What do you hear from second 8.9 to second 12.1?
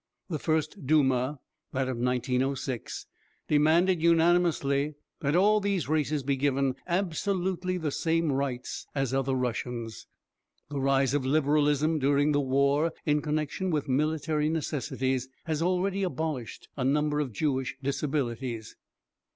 as other Russians. The rise of Liberalism